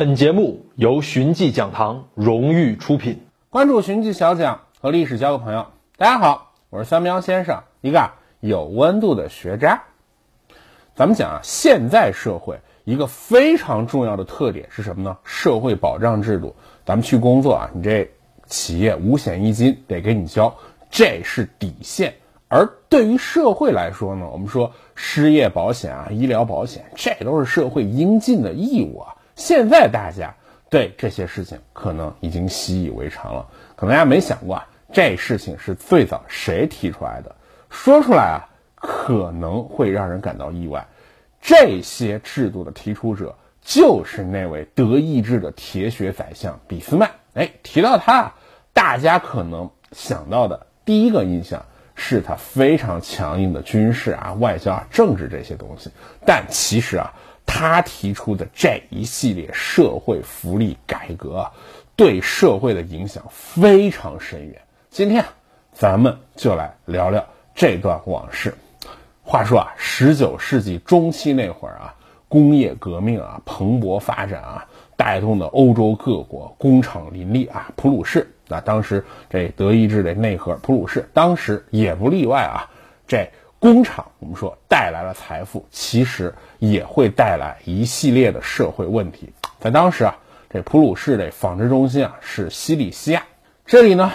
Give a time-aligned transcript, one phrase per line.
[0.00, 3.20] 本节目由寻迹讲堂荣誉出品。
[3.50, 5.66] 关注寻迹小讲和历史交个朋友。
[5.98, 9.82] 大家好，我是三喵先生，一个有温度的学渣。
[10.94, 15.18] 咱们讲啊，现在社会一个非常重要的特点是什么呢？
[15.22, 16.56] 社会保障制度。
[16.86, 18.10] 咱们去工作啊，你这
[18.46, 20.54] 企业五险一金得给你交，
[20.90, 22.14] 这是底线。
[22.48, 29.16] 而对于社会来说呢，我们说失业保险啊、医疗保险，这都是社会应尽的义务啊。
[29.40, 30.34] 现在大家
[30.68, 37.34] 对这些事情可能已经习以为常了，可能大家没想过啊，这事情是最早谁提出来的？
[37.70, 40.86] 说出来啊，可能会让人感到意外。
[41.40, 47.12] 这些制度的提出者就是那位德意志的铁血宰相俾斯麦。
[47.32, 48.34] 哎，提到他，
[48.74, 51.64] 大家可能想到的第一个印象。
[52.02, 55.90] 是他非常强硬的军事啊、外交啊、政治这些东西，
[56.24, 57.12] 但其实啊，
[57.52, 61.50] 他提出的这一系列社会福利改革，
[61.96, 64.62] 对社会的影响非常深远。
[64.88, 65.28] 今天啊，
[65.72, 68.54] 咱们就来聊聊这段往事。
[69.24, 71.94] 话说啊，十九世纪中期那会儿啊，
[72.28, 78.32] 工业革命啊蓬勃发展啊，带动的欧洲各国工厂林立啊，普鲁士。
[78.46, 82.70] 那当时这德意志的内核，普鲁士当时也不例外啊。
[83.08, 83.28] 这
[83.60, 89.34] 工厂我们说带来了财富，其实也会带来一系列的社会问题。
[89.58, 90.16] 在当时啊，
[90.48, 93.24] 这普鲁士的纺织中心啊是西里西亚，
[93.66, 94.10] 这里呢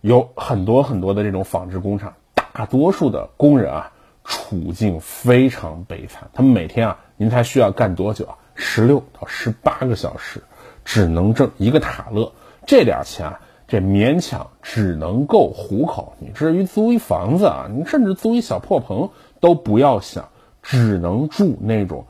[0.00, 3.90] 有很多很多的这种纺织工厂，大多数的工人啊
[4.22, 8.38] 处境非常悲惨，他们每天啊，您猜需要干多久啊？
[8.54, 10.40] 十六到十八个小时，
[10.84, 12.32] 只能挣一个塔勒，
[12.64, 13.40] 这点钱啊。
[13.68, 19.06] 这勉强只能够糊口，你至于租一房子啊，你甚至租一小破棚
[19.40, 20.26] 都不要想，
[20.62, 22.02] 只能住那种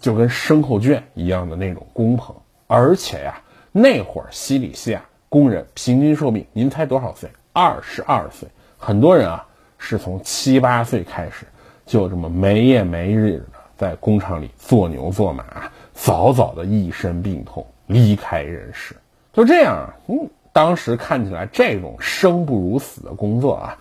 [0.00, 2.34] 就跟牲口圈一样的那种工棚。
[2.66, 3.40] 而且呀，
[3.70, 7.30] 那会儿西里西亚工人平均寿命，您猜多少岁？
[7.52, 8.48] 二十二岁。
[8.76, 9.46] 很多人啊，
[9.78, 11.46] 是从七八岁开始，
[11.86, 13.44] 就这么没夜没日的
[13.76, 18.96] 在工厂里做牛做马，早早的一身病痛离开人世。
[19.32, 20.28] 就这样，嗯。
[20.56, 23.76] 当时看起来，这种生不如死的工作啊，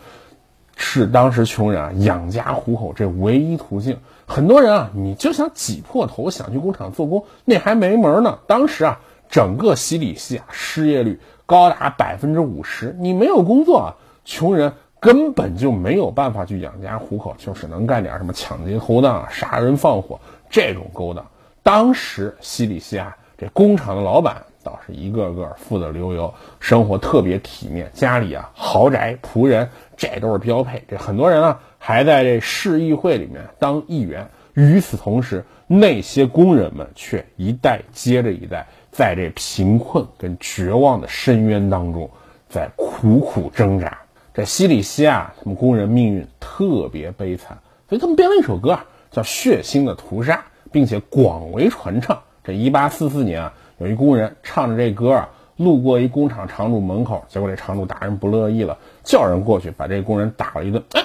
[0.75, 3.97] 是当时穷人啊养家糊口这唯一途径。
[4.25, 8.39] 很多人啊，你就想挤破头想去工厂做工，那还没门呢。
[8.45, 8.99] 当时啊，
[9.29, 20.19] 整个西里西亚失业率高达百分之五十，你没有工作啊，穷人根本就没有办法去养家糊口，就只能干点什么抢劫偷盗、杀人放火
[20.49, 21.25] 这种勾当。
[21.63, 24.43] 当时西里西亚这工厂的老板。
[24.65, 30.83] 倒是一个个富得流油，生活特别体面，家里啊豪宅、仆人，这都是标配。
[30.87, 34.27] 这很多人啊还在这市议会里面当议员。
[34.55, 42.09] 与此同时，那些工人们却一代接着一代，在这贫困跟绝望的深渊当中，
[42.49, 43.99] 在苦苦挣扎。
[44.33, 50.37] 这西里西亚他们工人命运特别悲惨，所以他们编了一首歌啊，叫《血腥的屠杀》，
[50.71, 52.23] 并且广为传唱。
[52.43, 53.53] 这一八四四年啊。
[53.77, 60.81] 有一工人唱着这歌啊，路过一工厂厂主门口，结果这厂主大人不乐意了，叫人过去把这工人打了一顿。
[60.93, 61.01] 哎，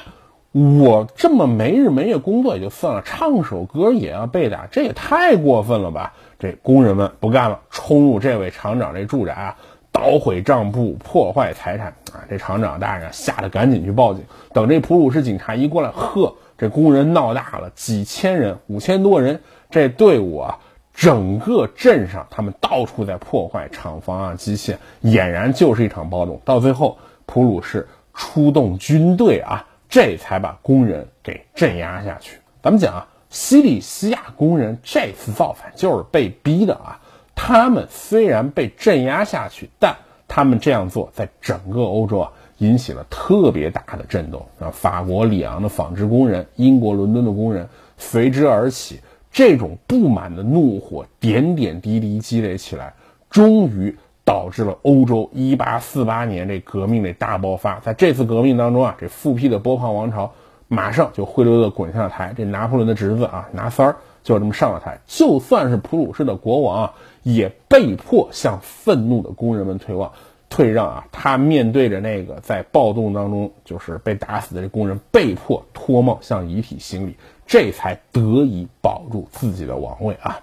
[0.52, 6.12] 我这么没日没夜工作也就算了，唱首歌也要被打，这也太过分了吧！
[6.38, 9.56] 这工人们不干了，冲入这位厂长这住宅啊，
[9.92, 12.22] 捣毁账簿，破坏财产啊！
[12.28, 14.24] 这厂长大人吓得赶紧去报警。
[14.52, 20.58] 等这普鲁士警察一过来，呵，这工人闹大了，几千人，五千多人，这队伍啊！
[21.00, 26.38] 整个镇上，他们到处在破坏厂房啊、机械，俨然就是一场暴动。
[26.44, 32.36] 到最后，普鲁士出动军队啊，这才把工人给镇压下去。
[32.62, 37.00] 咱们讲啊，西里西亚工人这次造反就是被逼的啊。
[37.34, 39.96] 他们虽然被镇压下去，但
[40.28, 44.68] 他们这样做，在整个欧洲啊，引起了特别大的震动啊。
[44.70, 49.00] 法国里昂的纺织工人，英国伦敦的工人随之而起。
[49.32, 52.94] 这种不满的怒火点点滴滴积累起来，
[53.30, 57.78] 终于导致了欧洲1848年这革命的大爆发。
[57.80, 60.32] 在这次革命当中啊，这复辟的波旁王朝
[60.68, 62.34] 马上就灰溜溜的滚下了台。
[62.36, 65.00] 这拿破仑的侄子啊，拿三儿就这么上了台。
[65.06, 70.12] 就算是普鲁士的国王啊，也被迫向愤怒的工人们退让。
[70.50, 71.06] 退让啊！
[71.10, 77.16] 他面对着那个在暴动当中就是被打死的这工人，被迫脱帽向遗体行礼。
[77.46, 80.40] 这才得以保住自己的王位啊！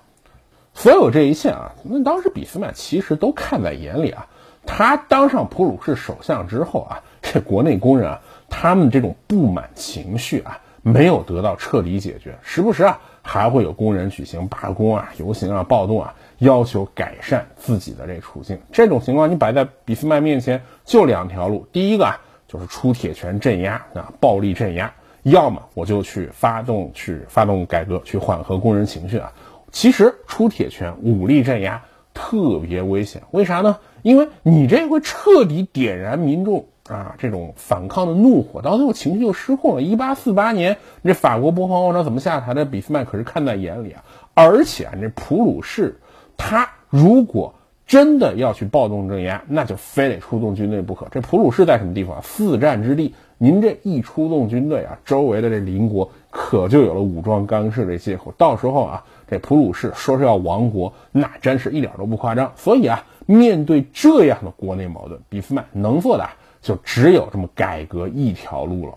[0.73, 4.27] 所有这一切啊，那当时俾斯麦其实都看在眼里啊。
[4.65, 18.57] 他当上普鲁士首相之后啊，这国内工人啊，他们这种不满情绪啊，没有得到彻底解决，时不时啊，还会有工人举行罢工啊、游行啊、暴动啊，要求改善自己的这处境。
[18.71, 22.15] 这种情况你摆在俾斯麦面前就两条路，第一个啊
[22.47, 24.89] 就是出铁拳镇压啊，暴力镇压；
[25.23, 29.33] 要么我就去发动去发动改革，去缓和工人情绪啊。
[29.73, 31.83] 其实出铁拳、武力镇压
[32.13, 33.77] 特别危险，为啥呢？
[34.03, 39.81] 因为你这会彻底点燃民众啊这种反抗的怒火，到最后情绪就失控了。
[39.81, 42.65] 一八四八年，这法国波旁王朝怎么下台的？
[42.65, 44.03] 俾斯麦可是看在眼里啊！
[44.33, 45.99] 而且啊，这普鲁士，
[46.37, 47.53] 他如果
[47.85, 51.07] 真的要去暴动镇压，那就非得出动军队不可。
[51.09, 52.21] 这普鲁士在什么地方？
[52.21, 53.13] 四战之地。
[53.39, 58.33] 您这一出动军队啊，周围的这邻国可就有了武装干涉的借口。
[58.35, 62.51] 到时候啊，这普鲁士说是要亡国，那真是一点都不夸张。
[62.55, 66.27] 所以啊，面对这样的国内矛盾，俾斯麦能做的
[66.67, 68.95] 就只有这么改革一条路了。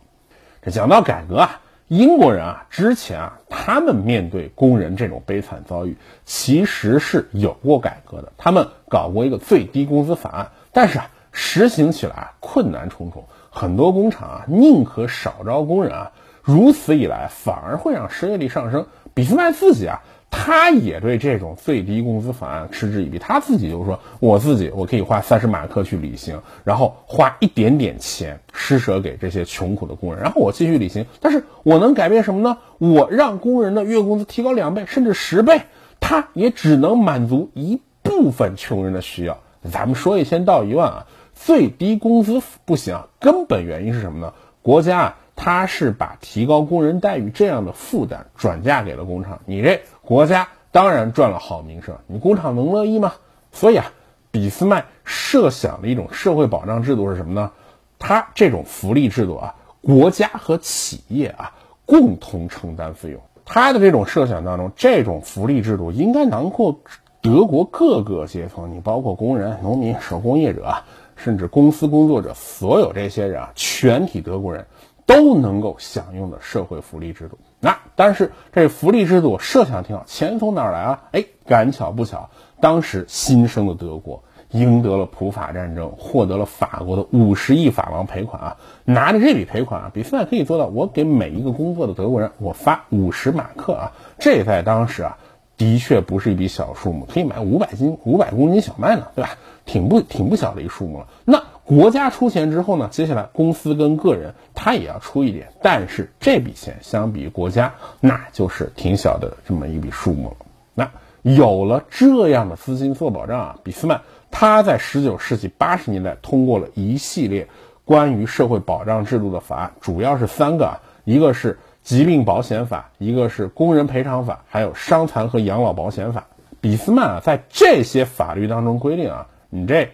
[0.61, 8.33] 这讲到改革啊，英国人啊，之前啊，他们面对工人这种悲惨遭遇，其实是有过改革的。
[8.37, 13.25] 他们搞过一个最低工资法案，但是啊，实行起来啊，困难重重。
[13.51, 16.11] 很多工厂啊，宁可少招工人啊，
[16.43, 18.87] 如此一来反而会让失业率上升。
[19.15, 23.19] 俾斯麦自己啊，他也对这种最低工资法案嗤之以鼻。
[23.19, 31.07] 他自己就说：“我自己我可以花三十马克去旅行，然后花一点点钱施舍给这些穷苦的工人，然后我继续旅行。
[31.21, 32.59] 但是我能改变什么呢？
[32.79, 35.63] 我让工人的月工资提高两倍甚至十倍，
[35.99, 39.39] 他也只能满足一部分穷人的需要。
[39.71, 44.35] 咱们说一千道一万啊。”最低工资不行，根本原因是什么呢？
[44.61, 53.15] 国家啊，他是把提高工人待遇这样的负担转嫁给了工厂，你这国家当然赚了好名声，你工厂能乐意吗？
[53.51, 53.91] 所以啊，
[54.31, 57.53] 俾斯麦设想的一种社会保障制度是什么呢？
[57.99, 61.55] 他这种福利制度啊，国家和企业啊
[61.87, 63.19] 共同承担费用。
[63.47, 66.81] 他的这种设想当中，这种福利制度应该囊括
[67.23, 70.75] 德国各个阶层，你包括工人、农民、手工业者。
[71.17, 74.67] 甚至公司工作者，所有这些人啊，全体德国人
[75.11, 77.37] 都能够享用的社会福利制度。
[77.59, 81.03] 那但是这福利制度设想挺好，钱从哪儿来啊？
[81.11, 82.31] 哎，赶巧不巧，
[82.61, 84.23] 当时新生的德国
[84.53, 88.57] 赢得了普法战争，获得了法国的五十亿法郎赔款啊！
[88.85, 93.93] 拿着这笔赔款啊，比斯麦可以做到，我给每一个工作的德国人，我发五十马克啊！
[94.21, 95.19] 这在当时啊，
[95.57, 99.31] 的确不是一笔小数目，可以买五百斤、五百公斤小麦呢，对吧？
[99.67, 101.07] 挺不挺不小的一数目了。
[101.25, 102.89] 那国家出钱之后呢？
[102.91, 110.47] 接下来公司跟个人他也要出一点，但是这笔钱相比国家那就是挺小的这么一笔数目了。
[110.75, 110.91] 那
[111.23, 114.01] 有了这样的资金做保障啊，俾斯麦
[114.33, 117.47] 他在十九世纪八十年代通过了一系列
[117.85, 126.27] 关于社会保障制度的法案，主要是三个啊，一个是疾病保险法，一个是工人赔偿法，还有伤残和养老保险法。
[126.61, 129.29] 俾斯曼啊，在这些法律当中规定啊。
[129.53, 129.91] 你这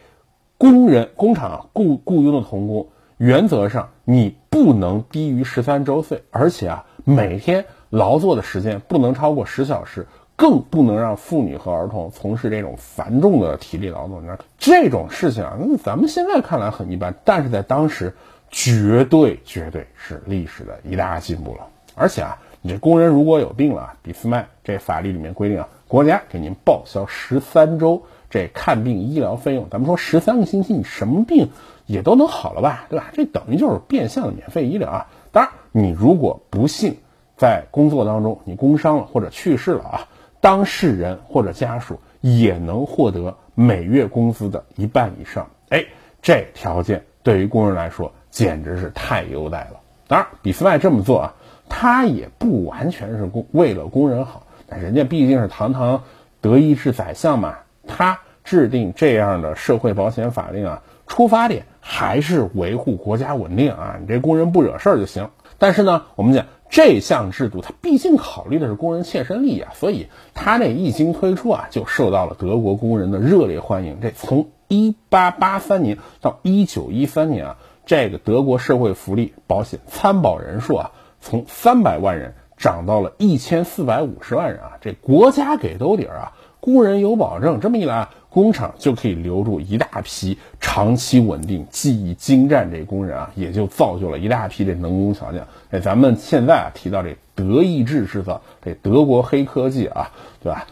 [0.58, 2.88] 工人工厂啊雇雇佣的童工，
[3.18, 14.22] 原则上你不能低于十三周岁，而且啊，每天劳作的时间不能超过十小时，更不能让妇女和儿童从事这种繁重的体力劳动。
[14.22, 18.14] 你看这种事情啊，那咱们现在看来很一般，但是在当时
[18.50, 21.66] 绝对绝对是历史的一大进步了。
[21.94, 28.02] 而且啊，你这工人如果有病了，俾斯麦这法律里面规定啊，国家给您报销十三周。
[28.28, 31.50] 这看病医疗费用，咱们说十三个星期，你什么病
[31.86, 33.10] 也都能好了吧，对吧？
[33.12, 35.06] 这等于就是变相的免费医疗啊！
[35.30, 36.96] 当然，你如果不幸
[37.36, 40.08] 在工作当中你工伤了或者去世了啊，
[40.40, 45.48] 当事人或者家属也能获得每月工资的一半以上。
[45.68, 45.86] 哎，
[46.20, 49.80] 这条件对于工人来说简直是太优待了。
[50.08, 51.34] 当然，俾斯麦这么做啊，
[51.68, 56.04] 他也不完全是工为了工人好，但人家毕竟是堂堂
[56.40, 57.58] 德意志宰相嘛。
[57.86, 65.30] 他制定这样的社会保险法令啊，出发点还是维护国家稳定啊，你这工人不惹事儿就行。
[65.58, 73.98] 但是呢，我们讲这项制度，它毕竟考虑的是工人切身利益啊，所以它这一经推出啊，就受到了德国工人的热烈欢迎。
[74.00, 77.56] 这从一八八三年到一九一三年啊，
[77.86, 86.32] 这个德国社会福利保险参保人数啊，从三百万人涨到了一千四百五十万人啊，这国家给兜底儿啊。
[86.58, 95.46] 工人有保证，这么一来，工厂就可以留住一大批长期稳定、技艺精湛这工人啊，也就造就了一大批这能工巧匠。
[95.70, 100.10] 哎，咱们现在啊提到这德意志制造，这德国黑科技啊，
[100.42, 100.66] 对吧？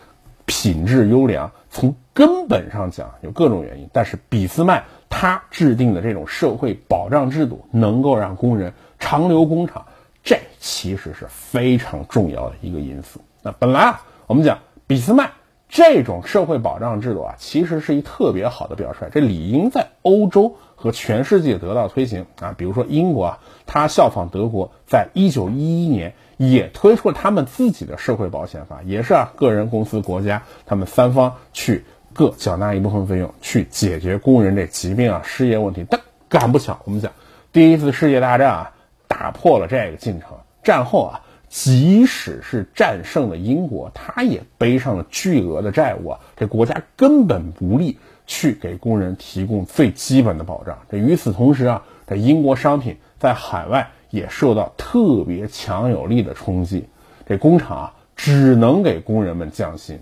[0.47, 9.87] 品质优良，从根本上讲有各种原因，但是俾斯麦他制定的这种社会保障制度，能够让工人长留工厂，
[10.25, 13.21] 这其实是非常重要的一个因素。
[13.43, 15.31] 那本来啊，我们讲俾斯麦。
[15.67, 22.55] 这种社会保障制度啊，其实是一特别好的表率，这理应在欧洲和全世界得到推行啊。
[22.57, 35.85] 比如说英国啊，它效仿德国，在一九一一年也推出了他们自己的社会保险法，也是啊，个人、公司、国家他们三方去各缴纳一部分费用，去解决工人这疾病啊、失业问题。
[35.91, 37.11] 但赶不巧，我们讲
[37.53, 38.73] 第一次世界大战啊，
[39.15, 40.31] 打破了这个进程。
[40.63, 41.21] 战后啊。
[41.47, 46.21] 即使是战胜的英国，他也背上了巨额的债务啊！
[46.35, 50.81] 这国家根本无力去给工人提供最基本的保障。
[50.91, 56.89] 这与此同时啊，这英国商品在海外也受到特别强有力的冲击，
[57.25, 60.01] 这工厂啊只能给工人们降薪，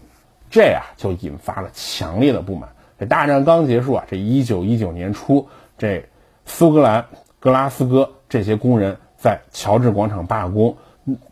[0.50, 2.70] 这啊就引发了强烈的不满。
[2.98, 6.06] 这大战刚结束啊，这一九一九年初，这
[6.46, 7.04] 苏格兰
[7.40, 10.74] 格拉斯哥这些工人在乔治广场罢工。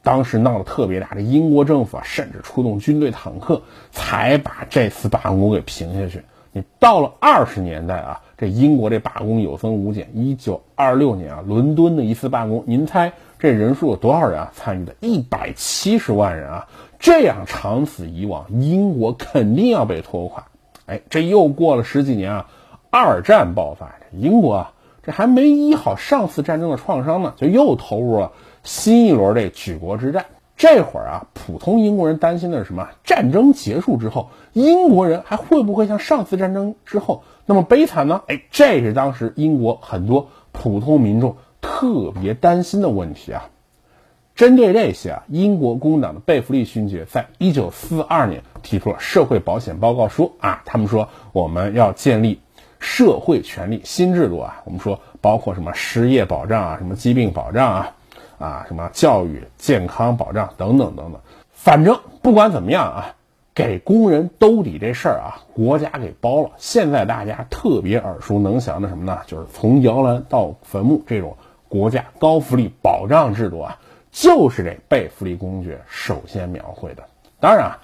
[0.03, 6.23] 当时闹得特别大，这英国政府啊，甚至出动军队坦克，才把这次罢工给平下去。
[6.53, 10.11] 你到了二十年代啊，这英国这罢工有增无减。
[10.13, 14.53] 一九二六年啊，伦敦的一次罢工，您猜这人数有多少人啊？
[14.55, 16.69] 参与的一百七十万人啊！
[16.99, 20.45] 这样长此以往，英国肯定要被拖垮。
[20.85, 22.49] 哎，这又过了十几年啊，
[22.91, 28.33] 二战爆发，英国啊，这还没医好上次战争的创伤呢，就又投入了。
[28.63, 32.89] 新一轮这举国之战，这会儿啊，普通英国人担心的是什么？
[33.05, 38.21] 战争结束之后，英国人还会不会像上次战争之后那么悲惨呢？
[38.27, 43.49] 哎，这是当时英国很多普通民众特别担心的问题啊。
[44.35, 52.41] 针对这些啊，英国工党的贝弗利勋爵在一九四二年提出了社会保险报告书啊，他们说我们要建立
[52.81, 57.91] 社会权利新制度啊，我们说包括什么失业保障啊，什么疾病保障啊。
[58.41, 61.21] 啊，什么教育、健康保障等等等等，
[61.53, 63.15] 反正不管怎么样啊，
[63.55, 66.51] 给工人兜底这事儿啊，国家给包了。
[66.57, 69.19] 现在大家特别耳熟能详的什么呢？
[69.27, 71.37] 就是从摇篮到坟墓这种
[71.69, 73.79] 国家高福利保障制度啊，
[74.11, 77.03] 就是这贝弗利公爵首先描绘的。
[77.41, 77.79] 当然啊，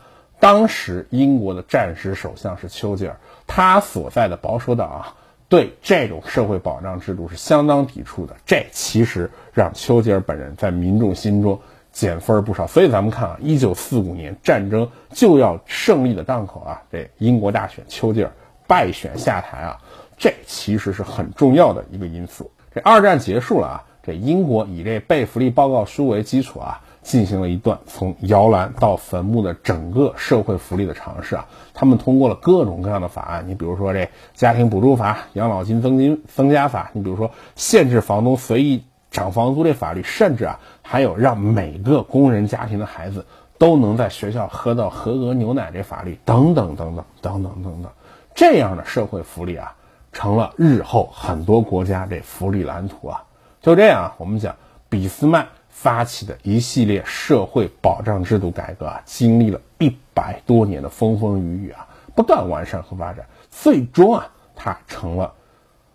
[0.46, 3.16] 当时英国的战时首相是丘吉尔，
[3.48, 5.16] 他所在的保守党啊。
[5.48, 11.60] 对这种社会保障制度是相当抵触的，这其实让丘吉尔本人在民众心中
[11.90, 12.64] 减分不少。
[12.64, 18.30] 所以咱们看啊，一九四五年战争就要胜利的档口啊，这英国大选丘吉尔
[18.68, 19.78] 败选下台啊，
[20.16, 22.48] 这其实是很重要的一个因素。
[22.72, 26.82] 这二战结束了啊，这英国以这贝弗利报告书为基础啊。
[27.06, 38.82] 进行了一段从摇篮到坟墓的整个社会福利的尝试啊，他们通过了各种各样的法案，你比如说这家庭补助法、养老金增金增加法，你比如说限制房东随意
[39.12, 43.24] 涨房租这法律，甚至啊还有让每个工人家庭的孩子
[43.56, 47.92] 都能在学校喝到合格牛奶这法律，等等等等等等等等，
[48.34, 49.76] 这样的社会福利啊，
[50.12, 53.22] 成了日后很多国家这福利蓝图啊。
[53.62, 54.56] 就这样，我们讲
[54.88, 55.46] 俾斯麦。
[55.78, 65.34] 发起的一系列社会保障制度改革啊，经历了一百多年的风风雨雨啊，不断完善和发展，最终啊，它成了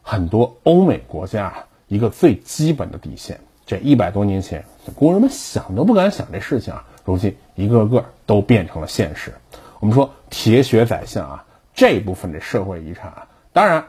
[0.03, 3.41] 很多欧美国家一个最基本的底线。
[3.65, 4.63] 这一百多年前，
[4.95, 9.33] 工人们想都不敢想这事情啊，如今一个个都变成了现实。
[9.79, 13.87] 我们说铁血宰相啊，这部分的社会遗产啊，当然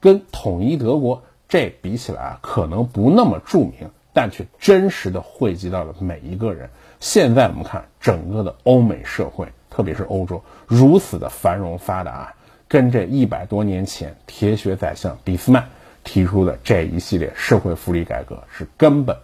[0.00, 3.88] 跟统一德国这比起来啊，可能不那么著名。
[4.12, 6.70] 但却真实的惠及到了每一个人。
[7.00, 12.34] 现在我们看整个的欧美社会，特别是欧洲如此的繁荣发达，
[12.68, 15.66] 跟这一百多年前铁血宰相俾斯麦
[16.04, 19.16] 提出的这一系列社会福利改革是根本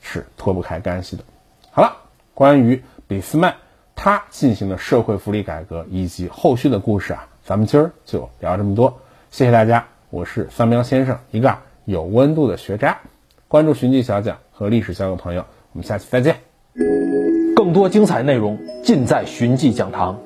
[0.00, 1.24] 是脱不开干系的。
[1.70, 1.96] 好了，
[2.32, 3.56] 关于俾斯麦
[3.94, 9.00] 他进行的社会福利改革以及后续的故事啊，咱们今儿就聊这么多。
[9.30, 12.98] 谢谢大家，我是三苗先生，一个有温度的学渣。
[13.48, 16.34] 关注寻迹小讲和历史交个朋友，我们下期再见。
[17.54, 20.18] 更多精彩内容尽在寻迹讲堂。